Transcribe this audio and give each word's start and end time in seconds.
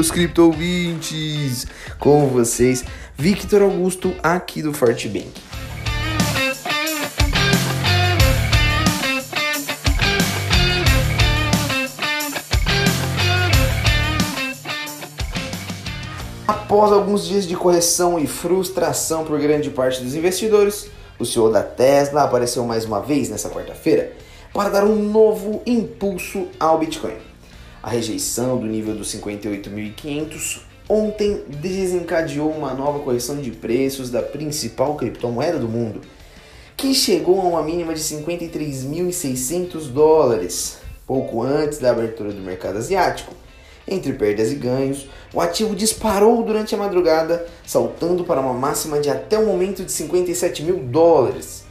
meus 0.00 0.10
cripto 0.10 0.46
ouvintes! 0.46 1.66
Com 1.98 2.26
vocês, 2.28 2.82
Victor 3.18 3.60
Augusto, 3.60 4.14
aqui 4.22 4.62
do 4.62 4.72
Fortebank. 4.72 5.30
Após 16.48 16.92
alguns 16.92 17.26
dias 17.26 17.46
de 17.46 17.54
correção 17.54 18.18
e 18.18 18.26
frustração 18.26 19.26
por 19.26 19.38
grande 19.38 19.68
parte 19.68 20.02
dos 20.02 20.14
investidores, 20.14 20.88
o 21.18 21.26
CEO 21.26 21.52
da 21.52 21.62
Tesla 21.62 22.22
apareceu 22.22 22.64
mais 22.64 22.86
uma 22.86 23.02
vez 23.02 23.28
nessa 23.28 23.50
quarta-feira 23.50 24.14
para 24.54 24.70
dar 24.70 24.84
um 24.84 24.96
novo 24.96 25.60
impulso 25.66 26.48
ao 26.58 26.78
Bitcoin. 26.78 27.29
A 27.82 27.88
rejeição 27.88 28.58
do 28.58 28.66
nível 28.66 28.94
dos 28.94 29.14
58.500 29.14 30.60
ontem 30.86 31.44
desencadeou 31.48 32.50
uma 32.50 32.74
nova 32.74 32.98
correção 32.98 33.40
de 33.40 33.52
preços 33.52 34.10
da 34.10 34.20
principal 34.20 34.96
criptomoeda 34.96 35.58
do 35.58 35.66
mundo, 35.66 36.02
que 36.76 36.92
chegou 36.92 37.40
a 37.40 37.44
uma 37.44 37.62
mínima 37.62 37.94
de 37.94 38.00
53.600 38.00 39.88
dólares, 39.88 40.76
pouco 41.06 41.42
antes 41.42 41.78
da 41.78 41.90
abertura 41.90 42.32
do 42.32 42.42
mercado 42.42 42.76
asiático. 42.76 43.32
Entre 43.88 44.12
perdas 44.12 44.52
e 44.52 44.56
ganhos, 44.56 45.08
o 45.32 45.40
ativo 45.40 45.74
disparou 45.74 46.42
durante 46.42 46.74
a 46.74 46.78
madrugada, 46.78 47.46
saltando 47.66 48.24
para 48.24 48.42
uma 48.42 48.52
máxima 48.52 49.00
de 49.00 49.08
até 49.08 49.38
o 49.38 49.46
momento 49.46 49.86
de 49.86 49.92
57 49.92 50.62
mil 50.64 50.80
dólares. 50.80 51.64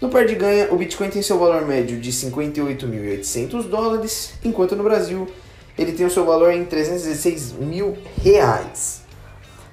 No 0.00 0.08
par 0.08 0.24
de 0.24 0.34
ganha, 0.34 0.72
o 0.72 0.76
Bitcoin 0.76 1.10
tem 1.10 1.20
seu 1.20 1.38
valor 1.38 1.66
médio 1.66 2.00
de 2.00 2.10
58.800 2.10 3.64
dólares, 3.64 4.32
enquanto 4.42 4.74
no 4.74 4.82
Brasil 4.82 5.28
ele 5.80 5.92
tem 5.92 6.04
o 6.04 6.10
seu 6.10 6.26
valor 6.26 6.52
em 6.52 6.62
316 6.66 7.52
mil 7.54 7.96
reais. 8.22 9.00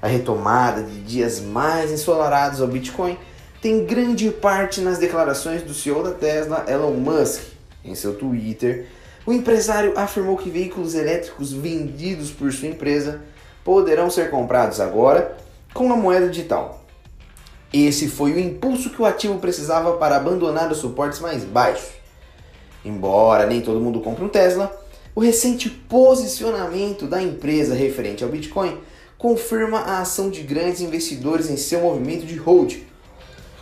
A 0.02 0.08
retomada 0.08 0.82
de 0.82 1.02
dias 1.02 1.42
mais 1.42 1.92
ensolarados 1.92 2.62
ao 2.62 2.68
Bitcoin 2.68 3.18
tem 3.62 3.86
grande 3.86 4.32
parte 4.32 4.80
nas 4.80 5.00
declarações 5.00 5.64
do 5.64 5.74
CEO 5.74 6.02
da 6.02 6.12
Tesla, 6.12 6.64
Elon 6.66 6.94
Musk, 6.94 7.42
em 7.84 7.94
seu 7.94 8.16
Twitter, 8.16 8.88
o 9.26 9.34
empresário 9.34 9.92
afirmou 9.98 10.38
que 10.38 10.50
veículos 10.50 10.96
elétricos 10.96 11.52
vendidos 11.52 12.32
por 12.32 12.54
sua 12.54 12.70
empresa 12.70 13.20
poderão 13.62 14.10
ser 14.10 14.30
comprados 14.30 14.80
agora 14.80 15.36
com 15.74 15.92
a 15.92 15.98
moeda 15.98 16.30
digital. 16.30 16.86
Esse 17.74 18.08
foi 18.08 18.32
o 18.32 18.40
impulso 18.40 18.92
que 18.92 19.02
o 19.02 19.06
ativo 19.06 19.40
precisava 19.40 19.98
para 19.98 20.16
abandonar 20.16 20.72
os 20.72 20.78
suportes 20.78 21.20
mais 21.20 21.44
baixos. 21.44 21.90
Embora 22.86 23.46
nem 23.46 23.60
todo 23.60 23.82
mundo 23.82 24.00
compre 24.00 24.24
um 24.24 24.30
Tesla, 24.30 24.87
o 25.18 25.20
recente 25.20 25.68
posicionamento 25.68 27.08
da 27.08 27.20
empresa 27.20 27.74
referente 27.74 28.24
ao 28.24 28.30
Bitcoin 28.30 28.78
confirma 29.18 29.80
a 29.80 30.02
ação 30.02 30.30
de 30.30 30.44
grandes 30.44 30.80
investidores 30.80 31.50
em 31.50 31.58
seu 31.58 31.82
movimento 31.82 32.24
de 32.24 32.36
hold. 32.36 32.84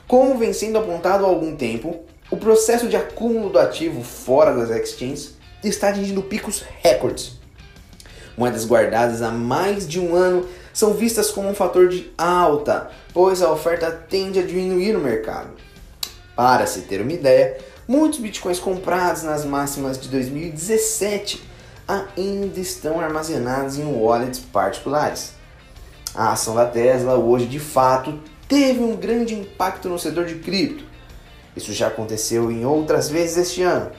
Como 0.06 0.38
vem 0.38 0.52
sendo 0.52 0.78
apontado 0.78 1.24
há 1.24 1.30
algum 1.30 1.56
tempo, 1.56 2.04
o 2.30 2.36
processo 2.36 2.90
de 2.90 2.98
acúmulo 2.98 3.52
do 3.52 3.58
ativo 3.58 4.04
fora 4.04 4.54
das 4.54 4.70
exchanges 4.70 5.38
está 5.64 5.88
atingindo 5.88 6.22
picos 6.24 6.62
recordes. 6.82 7.40
Moedas 8.38 8.66
guardadas 8.66 9.22
há 9.22 9.32
mais 9.32 9.88
de 9.88 9.98
um 9.98 10.14
ano 10.14 10.46
são 10.74 10.94
vistas 10.94 11.32
como 11.32 11.48
um 11.48 11.56
fator 11.56 11.88
de 11.88 12.12
alta, 12.18 12.92
pois 13.14 13.42
a 13.42 13.50
oferta 13.50 13.90
tende 13.90 14.40
a 14.40 14.46
diminuir 14.46 14.92
no 14.92 15.00
mercado. 15.00 15.52
Para 16.36 16.68
se 16.68 16.82
ter 16.82 17.00
uma 17.00 17.14
ideia, 17.14 17.56
muitos 17.88 18.20
bitcoins 18.20 18.60
comprados 18.60 19.24
nas 19.24 19.46
máximas 19.46 20.00
de 20.00 20.10
2017 20.10 21.44
ainda 21.88 22.60
estão 22.60 23.00
armazenados 23.00 23.78
em 23.78 23.86
wallets 23.86 24.40
particulares. 24.40 25.34
A 26.14 26.32
ação 26.32 26.56
da 26.56 26.66
Tesla 26.66 27.16
hoje 27.16 27.46
de 27.46 27.60
fato 27.60 28.20
teve 28.48 28.82
um 28.82 28.96
grande 28.96 29.34
impacto 29.34 29.90
no 29.90 30.00
setor 30.00 30.26
de 30.26 30.36
cripto. 30.36 30.84
Isso 31.56 31.74
já 31.74 31.88
aconteceu 31.88 32.52
em 32.52 32.66
outras 32.66 33.10
vezes 33.10 33.38
este 33.38 33.62
ano 33.62 33.92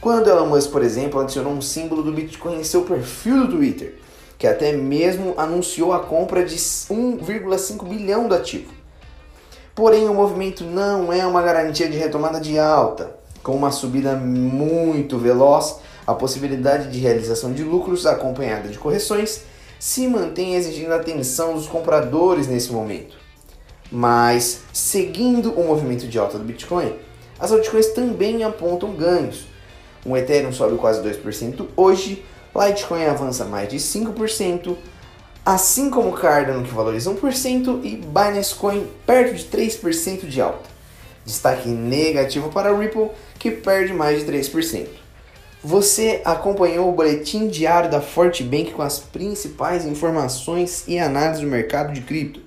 quando 0.00 0.30
Elon 0.30 0.46
Musk, 0.46 0.70
por 0.70 0.82
exemplo, 0.82 1.20
adicionou 1.20 1.52
um 1.52 1.60
símbolo 1.60 2.04
do 2.04 2.12
Bitcoin 2.12 2.60
em 2.60 2.64
seu 2.64 2.82
perfil 2.82 3.46
do 3.46 3.56
Twitter, 3.56 3.96
que 4.38 4.46
até 4.46 4.72
mesmo 4.72 5.34
anunciou 5.36 5.92
a 5.92 5.98
compra 5.98 6.44
de 6.44 6.54
1,5 6.54 7.84
bilhão 7.84 8.28
do 8.28 8.34
ativo. 8.34 8.72
Porém, 9.74 10.08
o 10.08 10.14
movimento 10.14 10.62
não 10.62 11.12
é 11.12 11.26
uma 11.26 11.42
garantia 11.42 11.88
de 11.88 11.96
retomada 11.96 12.40
de 12.40 12.58
alta. 12.58 13.17
Com 13.42 13.56
uma 13.56 13.70
subida 13.70 14.16
muito 14.16 15.18
veloz, 15.18 15.76
a 16.06 16.14
possibilidade 16.14 16.90
de 16.90 16.98
realização 16.98 17.52
de 17.52 17.62
lucros 17.62 18.06
acompanhada 18.06 18.68
de 18.68 18.78
correções 18.78 19.42
se 19.78 20.08
mantém 20.08 20.54
exigindo 20.54 20.92
a 20.92 20.96
atenção 20.96 21.54
dos 21.54 21.68
compradores 21.68 22.46
nesse 22.46 22.72
momento. 22.72 23.16
Mas, 23.90 24.60
seguindo 24.72 25.52
o 25.52 25.66
movimento 25.66 26.06
de 26.06 26.18
alta 26.18 26.38
do 26.38 26.44
Bitcoin, 26.44 26.94
as 27.38 27.52
altcoins 27.52 27.88
também 27.88 28.42
apontam 28.42 28.94
ganhos, 28.94 29.46
um 30.04 30.16
Ethereum 30.16 30.52
sobe 30.52 30.76
quase 30.76 31.02
2% 31.02 31.66
hoje, 31.76 32.24
Litecoin 32.56 33.04
avança 33.04 33.44
mais 33.44 33.68
de 33.68 33.76
5%, 33.76 34.76
assim 35.44 35.90
como 35.90 36.12
Cardano 36.12 36.64
que 36.64 36.74
valoriza 36.74 37.10
1% 37.10 37.84
e 37.84 37.96
Binance 37.96 38.54
Coin 38.54 38.86
perto 39.06 39.34
de 39.34 39.44
3% 39.44 40.26
de 40.26 40.40
alta. 40.40 40.77
Destaque 41.28 41.68
negativo 41.68 42.48
para 42.48 42.74
Ripple 42.74 43.10
que 43.38 43.50
perde 43.50 43.92
mais 43.92 44.18
de 44.18 44.32
3%. 44.32 44.86
Você 45.62 46.22
acompanhou 46.24 46.88
o 46.88 46.92
boletim 46.92 47.48
diário 47.48 47.90
da 47.90 48.00
Fortebank 48.00 48.72
com 48.72 48.80
as 48.80 48.98
principais 48.98 49.84
informações 49.84 50.84
e 50.88 50.98
análises 50.98 51.42
do 51.42 51.46
mercado 51.46 51.92
de 51.92 52.00
cripto. 52.00 52.40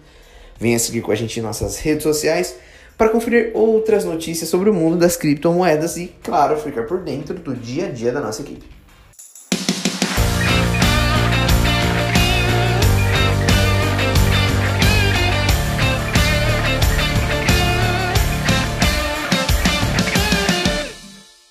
Venha 0.60 0.80
seguir 0.80 1.02
com 1.02 1.12
a 1.12 1.16
gente 1.16 1.40
em 1.40 1.44
nossas 1.44 1.78
redes 1.78 2.02
sociais 2.02 2.56
para 2.98 3.10
conferir 3.10 3.52
outras 3.54 4.04
notícias 4.04 4.50
sobre 4.50 4.70
o 4.70 4.74
mundo 4.74 4.98
das 4.98 5.16
criptomoedas 5.16 5.98
e, 5.98 6.08
claro, 6.24 6.58
ficar 6.58 6.84
por 6.84 7.02
dentro 7.02 7.36
do 7.36 7.56
dia 7.56 7.86
a 7.86 7.92
dia 7.92 8.12
da 8.12 8.20
nossa 8.20 8.42
equipe. 8.42 8.81